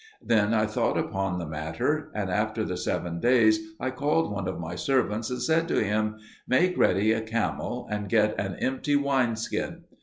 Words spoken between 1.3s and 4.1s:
the matter; and after the seven days I